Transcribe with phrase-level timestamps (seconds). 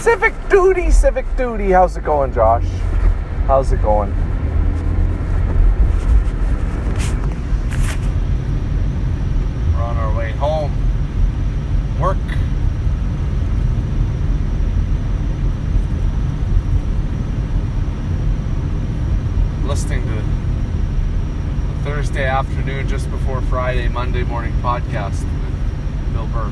[0.00, 1.72] Civic duty, civic duty.
[1.72, 2.64] How's it going, Josh?
[3.46, 4.10] How's it going?
[9.74, 10.72] We're on our way home.
[12.00, 12.16] Work.
[19.66, 26.50] Listening to the Thursday afternoon, just before Friday, Monday morning podcast with Bill Burr.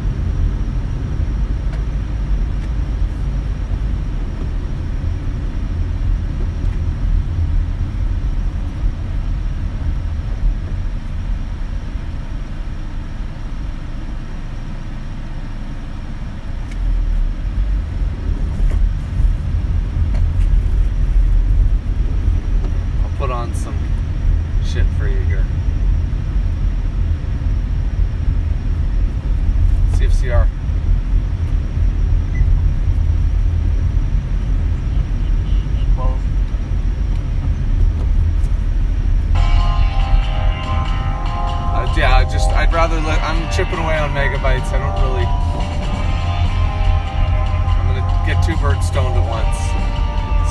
[23.03, 23.77] I'll put on some
[24.65, 25.45] shit for you here.
[29.95, 30.49] CFCR.
[41.75, 44.69] Uh, yeah, just I'd rather let I'm chipping away on megabytes.
[44.69, 45.25] I don't really.
[47.81, 49.57] I'm gonna get two birds stoned at once.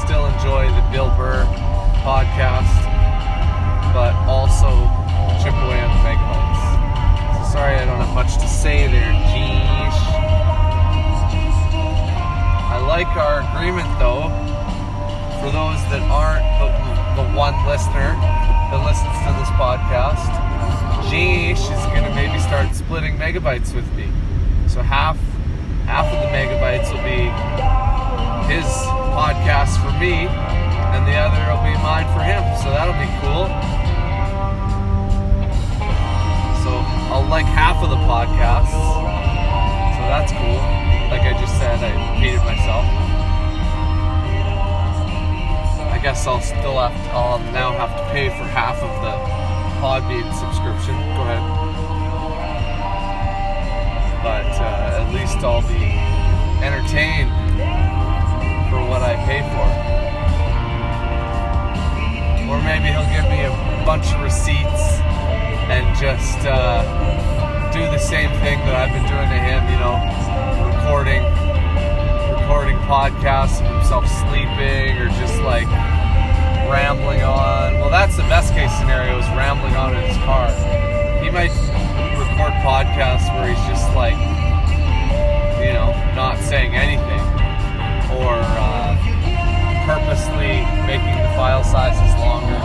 [0.01, 1.45] Still enjoy the Bill Burr
[2.01, 2.73] podcast,
[3.93, 4.89] but also
[5.45, 7.37] chip away on megabytes.
[7.37, 10.01] So sorry I don't have much to say there, geesh.
[12.65, 14.25] I like our agreement though.
[15.37, 16.73] For those that aren't the,
[17.21, 20.46] the one listener that listens to this podcast,
[21.07, 24.11] Jeesh is gonna maybe start splitting megabytes with me.
[24.67, 25.17] So half
[25.87, 27.31] half of the megabytes will be
[28.51, 28.67] his
[29.15, 32.43] podcast for me, and the other will be mine for him.
[32.59, 33.47] So that'll be cool.
[36.67, 36.75] So
[37.15, 38.75] I'll like half of the podcasts.
[38.75, 40.59] So that's cool.
[41.07, 42.83] Like I just said, I repeated myself.
[45.87, 49.46] I guess I'll still have to, I'll now have to pay for half of the
[49.79, 50.95] Podbean subscription.
[51.15, 51.43] Go ahead.
[54.23, 55.93] But uh, at least I'll be
[56.65, 57.31] entertained
[58.69, 59.67] for what I pay for.
[62.51, 63.51] Or maybe he'll give me a
[63.85, 64.99] bunch of receipts
[65.69, 66.83] and just uh,
[67.71, 70.01] do the same thing that I've been doing to him, you know,
[70.73, 71.23] recording
[72.47, 75.67] recording podcasts of himself sleeping or just like
[76.69, 77.75] rambling on.
[77.79, 80.51] Well, that's the best case scenario is rambling on in his car.
[81.23, 81.51] He might
[82.19, 84.17] record podcasts where he's just like,
[85.63, 87.23] you know, not saying anything
[88.19, 88.95] or uh,
[89.87, 92.59] purposely making the file sizes longer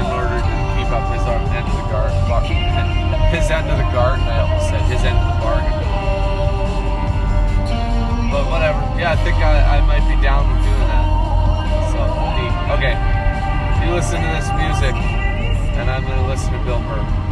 [0.00, 2.20] in order to keep up his end of the garden.
[3.32, 5.74] His end of the garden, I almost said, his end of the bargain.
[8.30, 8.78] But whatever.
[8.98, 11.06] Yeah, I think I, I might be down with doing that.
[11.92, 12.24] So.
[12.74, 13.13] Okay.
[13.84, 14.94] You listen to this music,
[15.76, 17.23] and I'm going to listen to Bill Burr.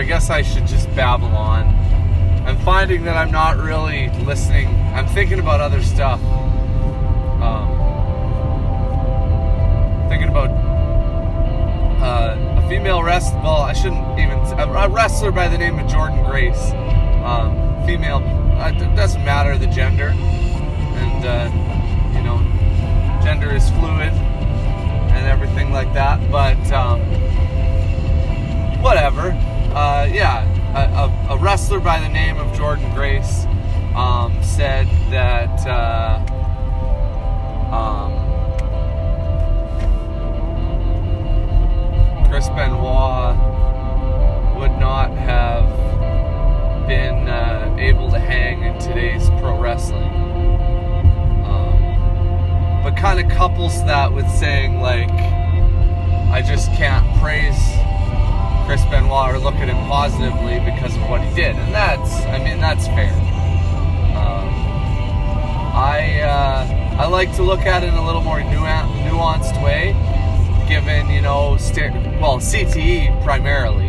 [0.00, 1.66] I guess I should just babble on.
[2.46, 4.68] I'm finding that I'm not really listening.
[4.94, 6.18] I'm thinking about other stuff.
[7.42, 7.68] Um,
[10.08, 10.48] thinking about
[12.00, 13.42] uh, a female wrestler.
[13.42, 14.38] Well, I shouldn't even.
[14.58, 16.70] A wrestler by the name of Jordan Grace.
[17.22, 18.22] Um, female.
[18.58, 21.50] Uh, it doesn't matter the gender, and uh,
[22.16, 22.38] you know,
[23.22, 26.19] gender is fluid and everything like that.
[31.70, 33.44] Wrestler by the name of Jordan Grace
[33.94, 35.64] um, said that.
[35.64, 36.18] Uh,
[37.72, 38.10] um,
[42.28, 43.36] Chris Benoit
[44.56, 45.68] would not have
[46.88, 50.10] been uh, able to hang in today's pro wrestling.
[51.44, 55.08] Um, but kind of couples that with saying, like,
[56.32, 57.79] I just can't praise
[58.70, 61.56] Chris Benoit or look at him positively because of what he did.
[61.56, 63.12] And that's, I mean, that's fair.
[64.14, 64.48] Um,
[65.74, 69.90] I, uh, I like to look at it in a little more nuanced way,
[70.68, 73.88] given, you know, st- well, CTE primarily.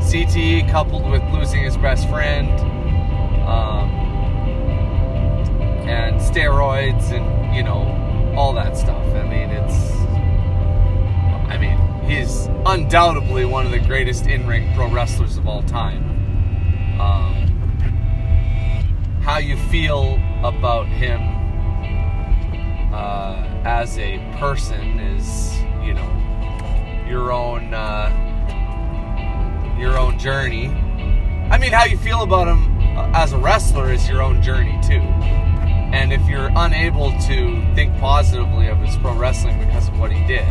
[0.00, 2.48] CTE coupled with losing his best friend,
[3.40, 3.90] um,
[5.88, 9.04] and steroids, and, you know, all that stuff.
[9.16, 10.01] I mean, it's.
[12.06, 16.02] He's undoubtedly one of the greatest in ring pro wrestlers of all time.
[17.00, 17.48] Um,
[19.22, 21.20] how you feel about him
[22.92, 28.10] uh, as a person is, you know, your own uh,
[29.78, 30.68] your own journey.
[31.50, 32.80] I mean, how you feel about him
[33.14, 35.02] as a wrestler is your own journey too.
[35.92, 40.26] And if you're unable to think positively of his pro wrestling because of what he
[40.26, 40.46] did,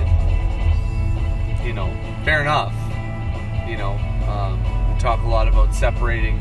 [1.63, 1.89] you know,
[2.23, 2.73] fair enough.
[3.67, 3.93] You know,
[4.27, 4.59] um,
[4.93, 6.37] we talk a lot about separating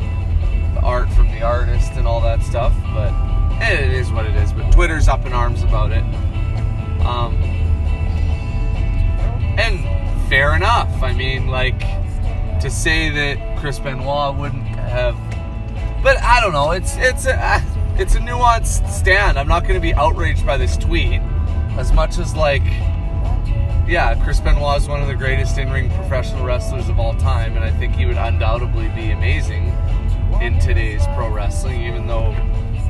[0.74, 3.12] the art from the artist and all that stuff, but
[3.62, 4.52] it is what it is.
[4.52, 6.02] But Twitter's up in arms about it.
[7.04, 7.34] Um,
[9.58, 11.02] and fair enough.
[11.02, 11.80] I mean, like,
[12.60, 15.16] to say that Chris Benoit wouldn't have.
[16.02, 16.70] But I don't know.
[16.70, 17.62] It's it's a
[17.98, 19.38] it's a nuanced stand.
[19.38, 21.20] I'm not going to be outraged by this tweet
[21.76, 22.62] as much as like,
[23.90, 27.64] yeah, Chris Benoit is one of the greatest in-ring professional wrestlers of all time, and
[27.64, 29.76] I think he would undoubtedly be amazing
[30.40, 32.32] in today's pro wrestling, even though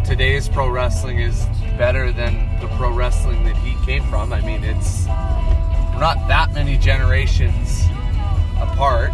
[0.04, 1.47] today's pro wrestling is
[1.78, 4.30] better than the pro wrestling that he came from.
[4.30, 7.87] I mean, it's not that many generations
[8.61, 9.11] apart,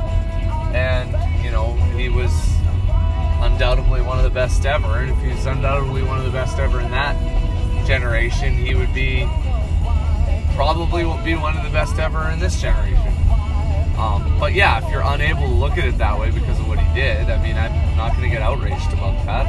[0.75, 1.13] and
[1.45, 2.33] you know, he was
[3.43, 4.99] undoubtedly one of the best ever.
[4.99, 7.17] And if he's undoubtedly one of the best ever in that
[7.87, 9.25] generation, he would be
[10.57, 13.13] probably will be one of the best ever in this generation.
[13.97, 16.79] Um, but yeah, if you're unable to look at it that way because of what
[16.79, 19.47] he did, I mean, I'm not going to get outraged about that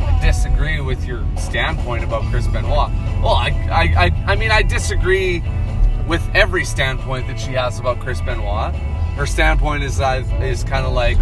[0.00, 2.90] I disagree with your standpoint about Chris Benoit.
[3.22, 5.42] Well, I, I, I, I mean, I disagree
[6.06, 8.74] with every standpoint that she has about Chris Benoit.
[9.16, 11.16] Her standpoint is uh, is kind of like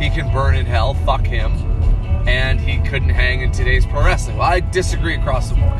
[0.00, 1.52] he can burn in hell, fuck him,
[2.26, 4.38] and he couldn't hang in today's pro wrestling.
[4.38, 5.72] Well, I disagree across the board.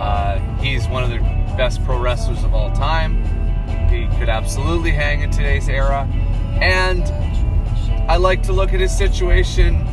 [0.00, 1.18] Uh, he's one of the
[1.56, 3.22] best pro wrestlers of all time.
[3.88, 6.08] He could absolutely hang in today's era,
[6.60, 7.02] and
[8.10, 9.84] I like to look at his situation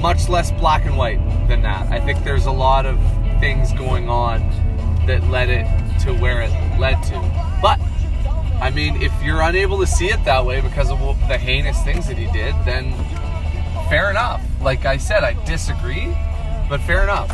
[0.00, 1.90] much less black and white than that.
[1.92, 2.98] I think there's a lot of
[3.40, 4.40] things going on
[5.06, 5.66] that led it
[6.00, 7.58] to where it led to.
[7.60, 7.78] But
[8.60, 12.06] I mean, if you're unable to see it that way because of the heinous things
[12.08, 12.92] that he did, then
[13.88, 14.42] fair enough.
[14.60, 16.14] Like I said, I disagree,
[16.68, 17.30] but fair enough.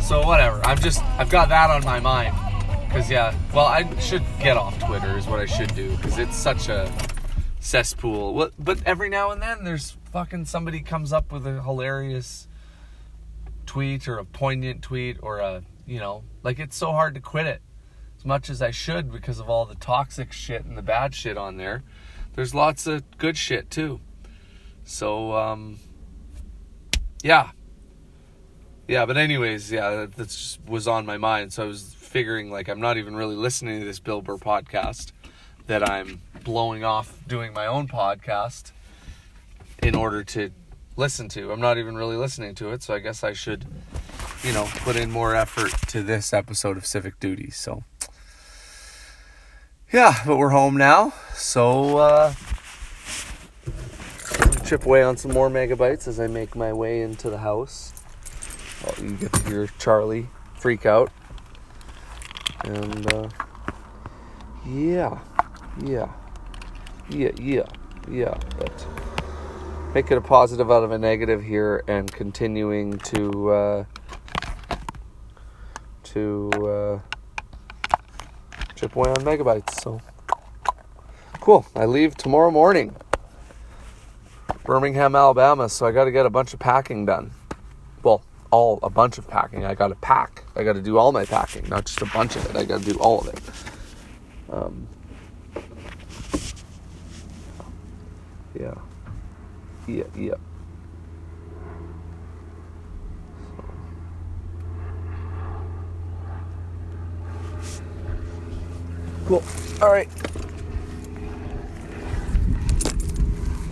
[0.00, 0.60] So whatever.
[0.64, 2.34] I've just I've got that on my mind.
[2.90, 6.36] Cause yeah, well I should get off Twitter is what I should do because it's
[6.36, 6.90] such a
[7.60, 8.50] cesspool.
[8.58, 12.48] But every now and then there's fucking somebody comes up with a hilarious
[13.66, 17.46] tweet or a poignant tweet or a, you know, like it's so hard to quit
[17.46, 17.60] it
[18.16, 21.36] as much as I should because of all the toxic shit and the bad shit
[21.36, 21.82] on there.
[22.34, 24.00] There's lots of good shit too.
[24.84, 25.78] So, um,
[27.22, 27.50] yeah.
[28.88, 31.52] Yeah, but anyways, yeah, that just was on my mind.
[31.52, 35.10] So I was figuring like I'm not even really listening to this Bill Burr podcast
[35.66, 38.70] that I'm blowing off doing my own podcast
[39.82, 40.50] in order to
[40.96, 41.50] listen to.
[41.50, 43.66] I'm not even really listening to it, so I guess I should,
[44.44, 47.50] you know, put in more effort to this episode of Civic Duty.
[47.50, 47.82] So,
[49.92, 52.34] yeah, but we're home now, so uh,
[54.64, 57.92] chip away on some more megabytes as I make my way into the house.
[59.02, 61.12] You get to hear Charlie freak out,
[62.64, 63.28] and uh,
[64.66, 65.18] yeah.
[65.84, 66.08] Yeah.
[67.08, 67.62] Yeah, yeah.
[68.10, 68.86] yeah, but
[69.94, 73.84] make it a positive out of a negative here and continuing to uh,
[76.04, 76.98] to uh,
[78.74, 79.80] chip away on megabytes.
[79.80, 80.00] So
[81.40, 81.66] cool.
[81.76, 82.96] I leave tomorrow morning,
[84.64, 85.68] Birmingham, Alabama.
[85.68, 87.30] So I got to get a bunch of packing done.
[88.02, 88.22] Well,
[88.56, 89.66] all a bunch of packing.
[89.66, 90.42] I got to pack.
[90.56, 92.56] I got to do all my packing, not just a bunch of it.
[92.56, 93.40] I got to do all of it.
[94.50, 94.88] Um,
[98.58, 98.74] yeah,
[99.86, 100.34] yeah, yeah.
[109.26, 109.42] Cool.
[109.82, 110.08] All right.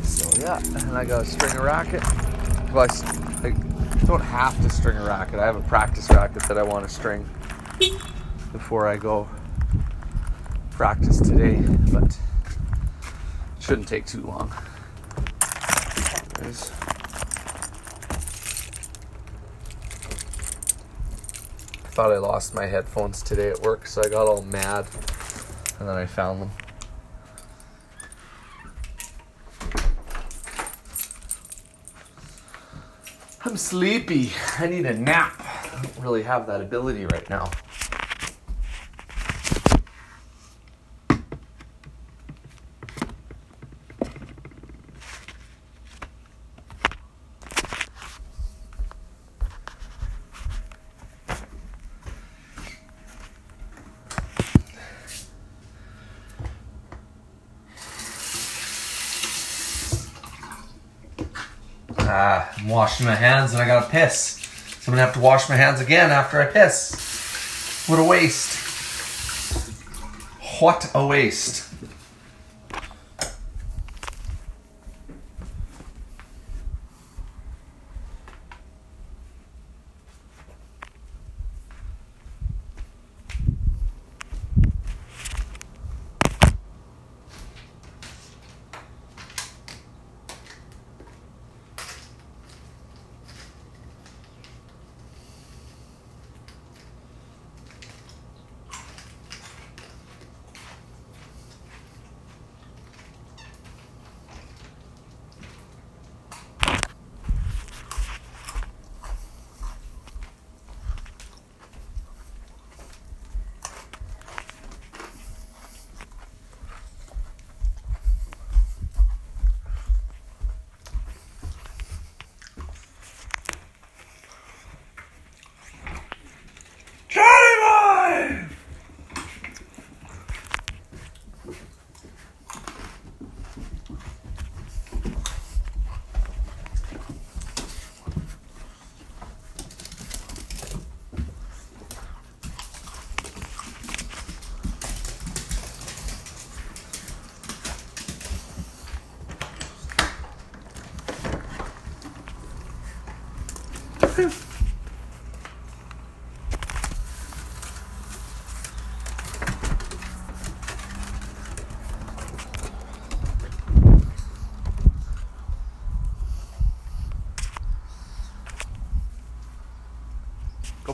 [0.02, 2.02] So yeah, and I got to string a racket.
[2.72, 3.23] Well, I
[4.06, 5.38] don't have to string a racket.
[5.38, 7.28] I have a practice racket that I want to string
[8.52, 9.28] before I go
[10.70, 12.18] practice today, but it
[13.60, 14.52] shouldn't take too long.
[16.40, 16.70] There's
[21.94, 24.86] thought I lost my headphones today at work, so I got all mad
[25.78, 26.50] and then I found them.
[33.54, 34.32] I'm sleepy.
[34.58, 35.32] I need a nap.
[35.38, 37.52] I don't really have that ability right now.
[62.00, 64.42] Ah, I'm washing my hands and I gotta piss.
[64.80, 67.88] So I'm gonna have to wash my hands again after I piss.
[67.88, 68.58] What a waste.
[70.60, 71.73] What a waste.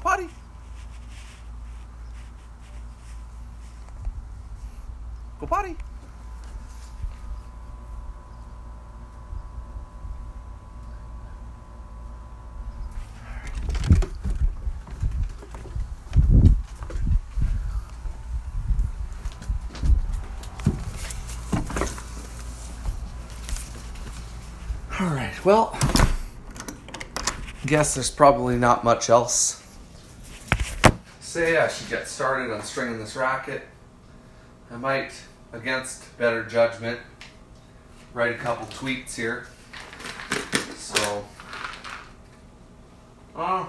[0.00, 0.28] Go potty.
[5.38, 5.76] Go potty.
[24.98, 25.44] All right.
[25.44, 25.78] Well,
[27.66, 29.59] guess there's probably not much else.
[31.30, 33.62] Say I should get started on stringing this racket.
[34.68, 35.12] I might,
[35.52, 36.98] against better judgment,
[38.12, 39.46] write a couple tweets here.
[40.74, 41.24] So,
[43.36, 43.68] uh,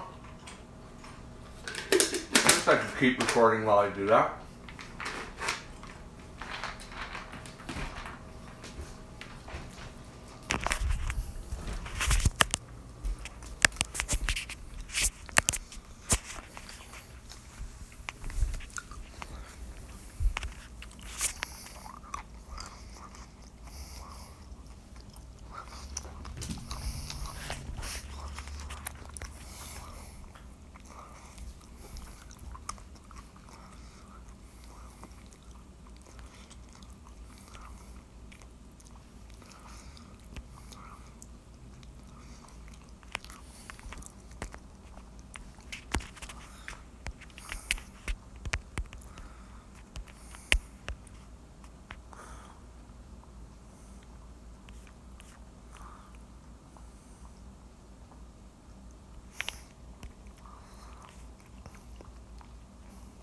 [1.92, 4.41] guess I could keep recording while I do that.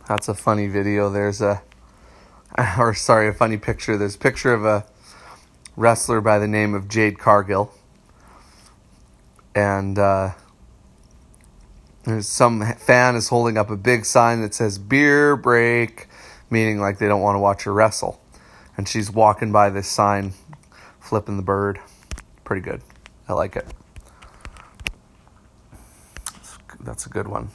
[0.10, 1.12] That's a funny video.
[1.12, 1.62] There's a,
[2.80, 3.96] or sorry, a funny picture.
[3.96, 4.88] There's a picture of a
[5.78, 7.72] wrestler by the name of Jade Cargill.
[9.54, 10.32] And uh,
[12.06, 16.08] there's some fan is holding up a big sign that says beer break,
[16.50, 18.20] meaning like they don't want to watch her wrestle.
[18.78, 20.34] And she's walking by this sign,
[21.00, 21.80] flipping the bird.
[22.44, 22.82] Pretty good.
[23.28, 23.68] I like it.
[26.80, 27.52] That's a good one.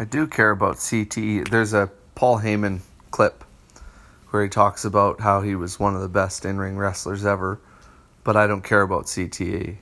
[0.00, 1.50] I do care about CTE.
[1.50, 3.44] There's a Paul Heyman clip
[4.30, 7.60] where he talks about how he was one of the best in ring wrestlers ever,
[8.24, 9.76] but I don't care about CTE.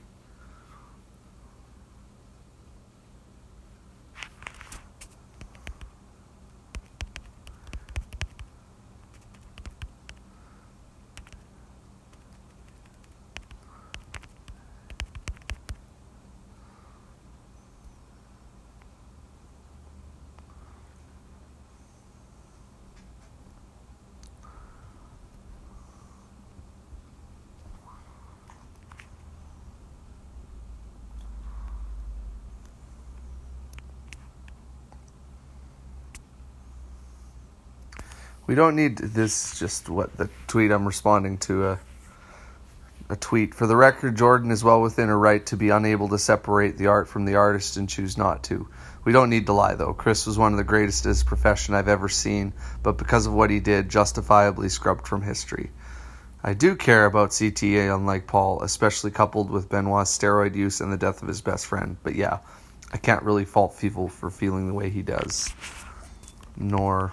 [38.48, 39.58] We don't need this.
[39.58, 41.78] Just what the tweet I'm responding to a
[43.10, 43.54] a tweet.
[43.54, 46.86] For the record, Jordan is well within her right to be unable to separate the
[46.86, 48.68] art from the artist and choose not to.
[49.04, 49.92] We don't need to lie though.
[49.92, 53.34] Chris was one of the greatest in his profession I've ever seen, but because of
[53.34, 55.70] what he did, justifiably scrubbed from history.
[56.42, 60.96] I do care about CTE, unlike Paul, especially coupled with Benoit's steroid use and the
[60.96, 61.98] death of his best friend.
[62.02, 62.38] But yeah,
[62.92, 65.52] I can't really fault people for feeling the way he does.
[66.56, 67.12] Nor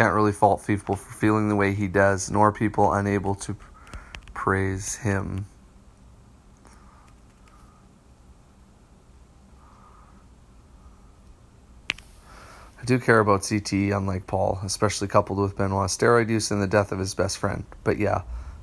[0.00, 3.54] I can't really fault people for feeling the way he does, nor people unable to
[4.32, 5.44] praise him.
[12.80, 16.66] I do care about CTE, unlike Paul, especially coupled with Benoit's steroid use and the
[16.66, 17.66] death of his best friend.
[17.84, 18.22] But yeah,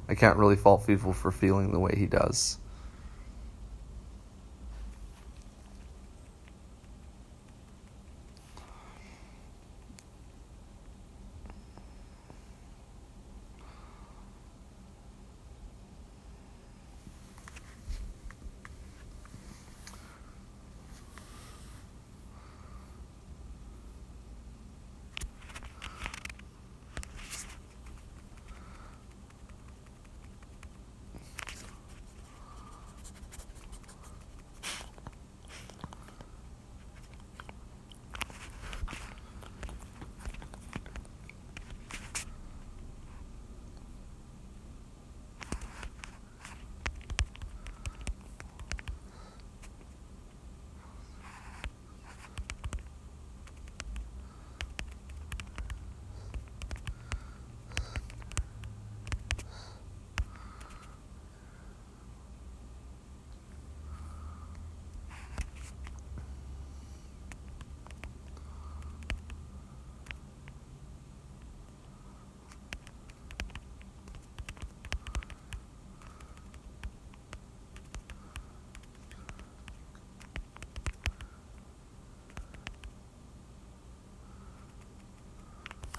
[0.10, 2.58] I can't really fault people for feeling the way he does.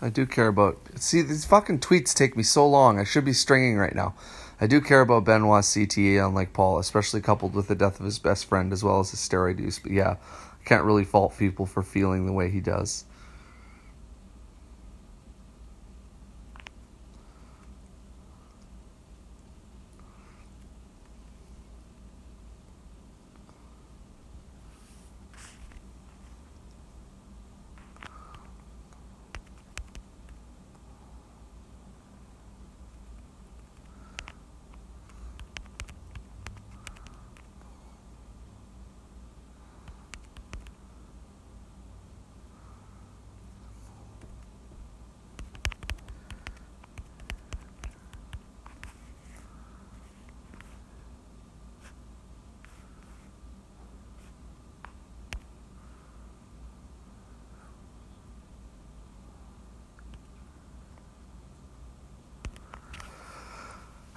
[0.01, 0.79] I do care about.
[0.97, 2.99] See, these fucking tweets take me so long.
[2.99, 4.15] I should be stringing right now.
[4.61, 8.19] I do care about Benoit's CTE, unlike Paul, especially coupled with the death of his
[8.19, 9.79] best friend as well as his steroid use.
[9.79, 13.05] But yeah, I can't really fault people for feeling the way he does.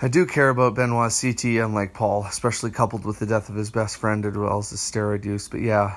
[0.03, 3.69] I do care about Benoit's CT, unlike Paul, especially coupled with the death of his
[3.69, 5.47] best friend as well as his steroid use.
[5.47, 5.95] But yeah,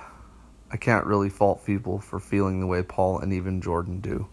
[0.70, 4.28] I can't really fault people for feeling the way Paul and even Jordan do.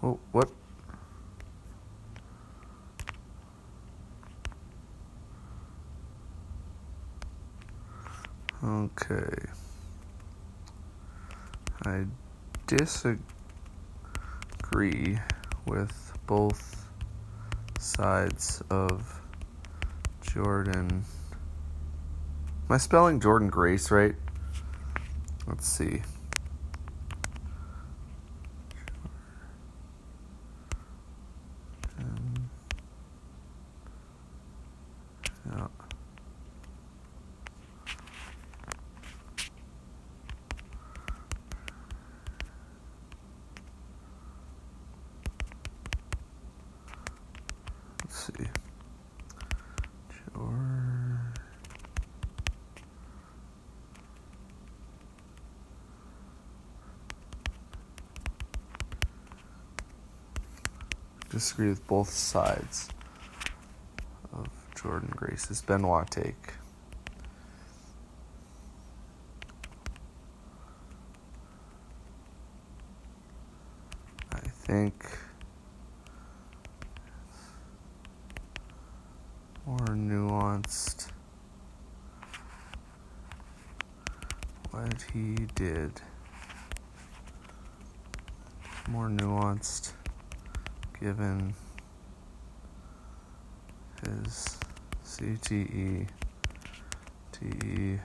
[0.00, 0.48] Oh, what?
[8.62, 9.24] Okay.
[11.84, 12.04] I
[12.88, 13.20] disagree
[15.66, 16.86] with both
[17.78, 19.20] sides of
[20.22, 20.88] Jordan.
[20.88, 21.04] Am
[22.70, 24.14] I spelling Jordan Grace right?
[25.46, 26.00] Let's see.
[61.38, 62.88] Disagree with both sides
[64.32, 66.54] of Jordan Grace's Benoit take.
[74.32, 75.16] I think
[79.64, 81.12] more nuanced
[84.72, 86.00] what he did.
[88.88, 89.92] More nuanced
[91.00, 91.54] given
[94.04, 94.58] his
[95.04, 96.08] CTE,
[97.32, 97.98] TE,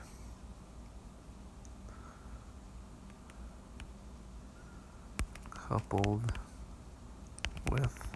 [5.50, 6.32] coupled
[7.72, 8.08] with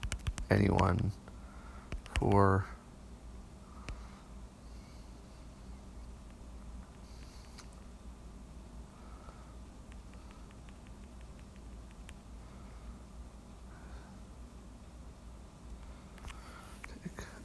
[0.50, 1.12] anyone
[2.18, 2.66] for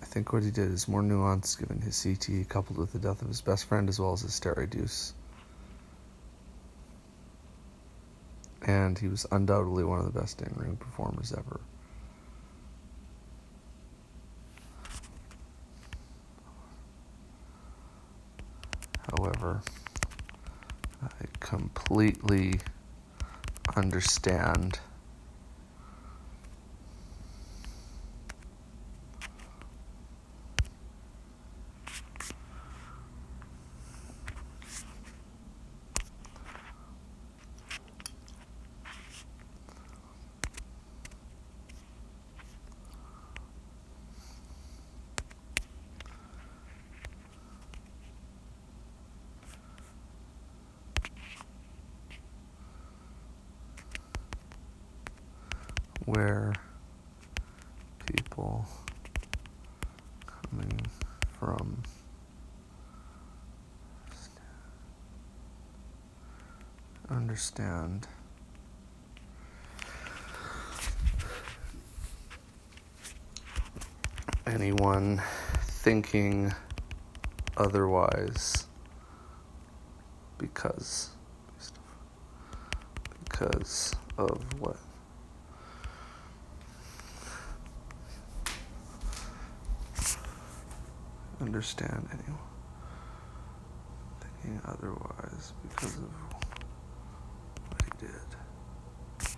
[0.02, 3.22] I think what he did is more nuanced given his CTE coupled with the death
[3.22, 5.14] of his best friend as well as his steroid use.
[8.64, 11.62] And he was undoubtedly one of the best in ring performers ever.
[19.18, 19.62] However,
[21.02, 21.08] I
[21.92, 22.58] completely
[23.76, 24.80] understand
[56.12, 56.52] where
[58.06, 58.66] people
[60.28, 60.82] coming
[61.40, 61.82] from.
[67.10, 68.08] Understand.
[74.46, 75.22] Anyone
[75.64, 76.54] thinking
[77.56, 78.68] otherwise
[80.38, 81.12] because
[83.24, 84.76] because of what
[91.42, 92.40] understand anyone
[94.22, 96.10] thinking otherwise because of
[97.68, 99.36] what he did.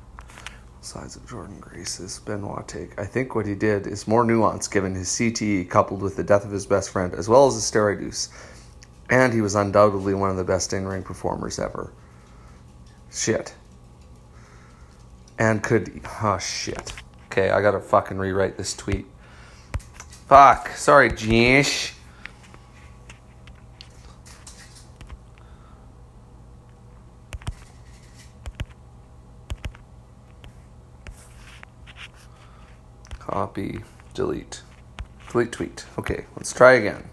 [0.81, 2.99] Sides of Jordynne Grace's Benoit take.
[2.99, 6.43] I think what he did is more nuanced given his CTE coupled with the death
[6.43, 8.29] of his best friend, as well as his steroid use.
[9.09, 11.93] And he was undoubtedly one of the best in ring performers ever.
[13.11, 13.55] Shit.
[15.39, 16.01] And could.
[16.21, 16.93] Oh, shit.
[17.27, 19.05] Okay, I gotta fucking rewrite this tweet.
[20.27, 20.69] Fuck.
[20.69, 21.93] Sorry, Jeesh.
[33.19, 33.79] Copy,
[34.13, 34.61] delete.
[35.31, 35.85] Delete tweet.
[35.97, 37.09] Okay, let's try again.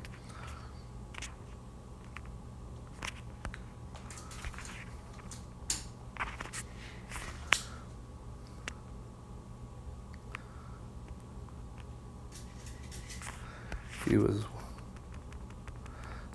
[14.10, 14.44] He was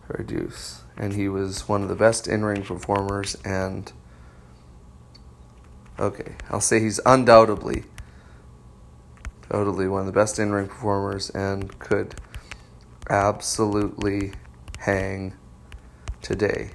[0.08, 3.36] reduce, and he was one of the best in-ring performers.
[3.44, 3.92] And
[6.00, 7.84] okay, I'll say he's undoubtedly
[9.50, 12.16] totally one of the best in ring performers and could
[13.10, 14.34] absolutely
[14.80, 15.34] hang
[16.22, 16.72] today.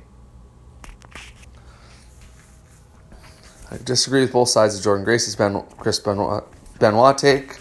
[3.73, 6.45] I disagree with both sides of Jordynne Grace's ben, Chris Benoit,
[6.79, 7.59] Benoit take.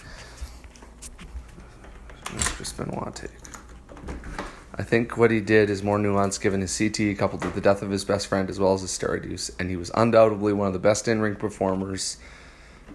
[2.60, 3.32] Chris Benoit take.
[4.76, 7.82] I think what he did is more nuanced given his CT coupled with the death
[7.82, 10.68] of his best friend as well as his steroid use, and he was undoubtedly one
[10.68, 12.18] of the best in ring performers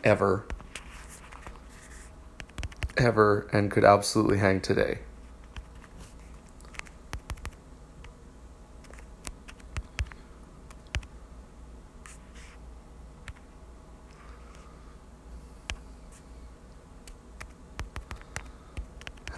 [0.05, 0.45] ever
[2.99, 4.99] ever and could absolutely hang today.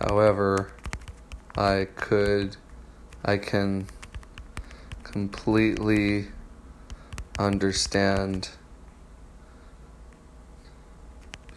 [0.08, 0.72] However,
[1.76, 2.56] I could,
[3.22, 3.86] I can
[5.02, 6.28] completely
[7.38, 8.48] understand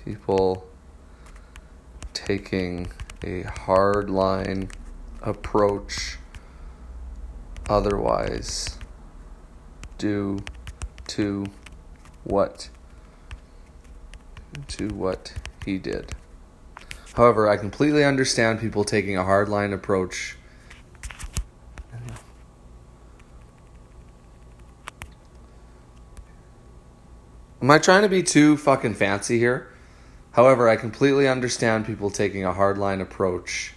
[0.03, 0.67] people
[2.13, 2.91] taking
[3.23, 4.69] a hard line
[5.21, 6.17] approach
[7.69, 8.77] otherwise
[9.97, 10.39] due
[11.07, 11.45] to
[12.25, 12.67] what
[14.67, 15.33] to what
[15.65, 16.13] he did.
[17.19, 20.37] However, I completely understand people taking a hardline approach.
[27.61, 29.67] Am I trying to be too fucking fancy here?
[30.31, 33.73] However, I completely understand people taking a hardline approach.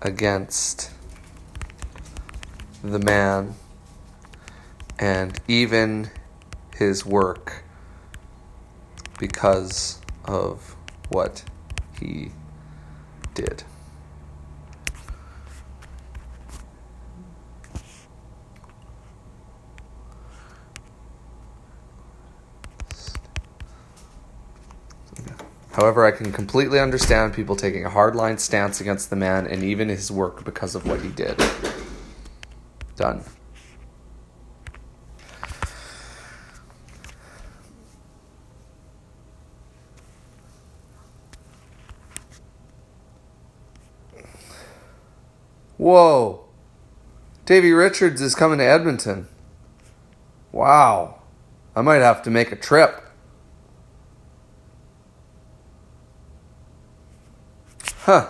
[0.00, 0.90] Against
[2.82, 3.56] the man
[4.98, 6.10] and even
[6.74, 7.62] his work
[9.18, 10.76] because of
[11.08, 11.44] what
[11.98, 12.30] he
[13.34, 13.64] did.
[25.72, 29.88] However, I can completely understand people taking a hardline stance against the man and even
[29.88, 31.40] his work because of what he did.
[32.96, 33.22] Done.
[45.88, 46.44] Whoa.
[47.46, 49.26] Davey Richards is coming to Edmonton.
[50.52, 51.22] Wow.
[51.74, 53.02] I might have to make a trip.
[58.00, 58.28] Huh.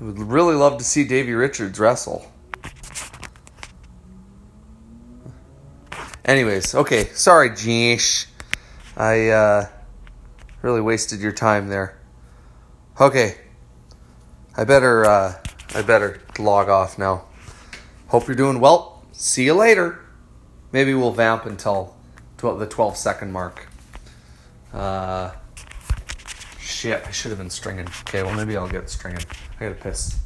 [0.00, 2.32] I would really love to see Davey Richards wrestle.
[6.24, 7.10] Anyways, okay.
[7.12, 8.24] Sorry, Jeesh.
[8.96, 9.68] I uh,
[10.62, 12.00] really wasted your time there.
[12.98, 13.36] Okay.
[14.56, 15.34] I better uh,
[15.74, 17.24] I better log off now.
[18.08, 19.04] Hope you're doing well.
[19.12, 20.00] See you later.
[20.72, 21.94] Maybe we'll vamp until
[22.38, 23.68] the 12 second mark.
[24.72, 25.32] Uh,
[26.58, 27.86] shit, I should have been stringing.
[28.02, 29.24] Okay, well maybe I'll get stringing.
[29.60, 30.18] I gotta piss.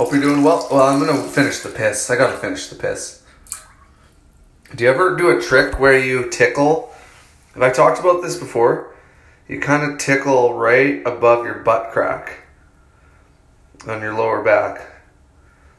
[0.00, 0.66] Hope you're doing well.
[0.70, 2.08] Well, I'm gonna finish the piss.
[2.08, 3.22] I gotta finish the piss.
[4.74, 6.90] Do you ever do a trick where you tickle?
[7.52, 8.96] Have I talked about this before?
[9.46, 12.44] You kind of tickle right above your butt crack
[13.86, 14.90] on your lower back.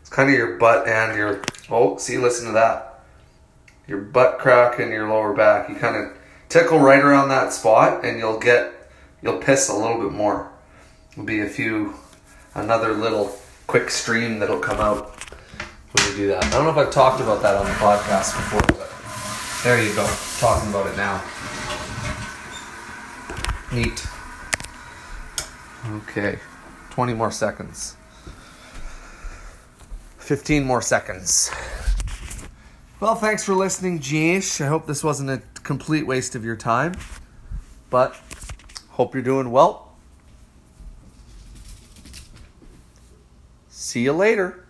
[0.02, 1.42] It's kind of your butt and your.
[1.72, 3.04] Oh, see, listen to that.
[3.88, 5.68] Your butt crack and your lower back.
[5.68, 6.16] You kind of
[6.48, 8.72] tickle right around that spot, and you'll get.
[9.24, 10.52] You'll piss a little bit more.
[11.18, 11.96] Will be a few.
[12.54, 15.16] Another little quick stream that'll come out
[15.94, 16.44] when we do that.
[16.44, 18.92] I don't know if I've talked about that on the podcast before, but
[19.64, 20.08] there you go.
[20.40, 21.24] Talking about it now.
[23.72, 24.06] Neat.
[26.04, 26.40] Okay.
[26.92, 27.96] 20 more seconds.
[30.18, 31.52] 15 more seconds.
[33.00, 34.64] Well, thanks for listening, Jeesh.
[34.64, 36.94] I hope this wasn't a complete waste of your time,
[37.90, 38.16] but
[38.90, 39.91] hope you're doing well.
[43.92, 44.64] See you later.